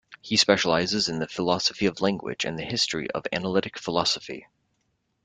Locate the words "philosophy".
1.27-1.85, 3.77-4.47